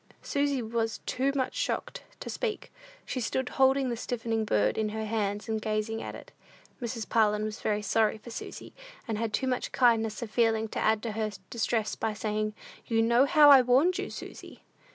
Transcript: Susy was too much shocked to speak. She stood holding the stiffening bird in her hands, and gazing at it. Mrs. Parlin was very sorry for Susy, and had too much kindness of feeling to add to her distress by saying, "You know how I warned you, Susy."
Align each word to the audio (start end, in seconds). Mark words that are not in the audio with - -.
Susy 0.23 0.63
was 0.63 0.97
too 1.05 1.31
much 1.35 1.53
shocked 1.53 2.01
to 2.19 2.27
speak. 2.27 2.73
She 3.05 3.21
stood 3.21 3.49
holding 3.49 3.89
the 3.89 3.95
stiffening 3.95 4.45
bird 4.45 4.75
in 4.75 4.89
her 4.89 5.05
hands, 5.05 5.47
and 5.47 5.61
gazing 5.61 6.01
at 6.01 6.15
it. 6.15 6.31
Mrs. 6.81 7.07
Parlin 7.07 7.43
was 7.43 7.61
very 7.61 7.83
sorry 7.83 8.17
for 8.17 8.31
Susy, 8.31 8.73
and 9.07 9.19
had 9.19 9.31
too 9.31 9.45
much 9.45 9.71
kindness 9.71 10.23
of 10.23 10.31
feeling 10.31 10.67
to 10.69 10.79
add 10.79 11.03
to 11.03 11.11
her 11.11 11.29
distress 11.51 11.93
by 11.93 12.15
saying, 12.15 12.55
"You 12.87 13.03
know 13.03 13.25
how 13.25 13.51
I 13.51 13.61
warned 13.61 13.99
you, 13.99 14.09
Susy." 14.09 14.63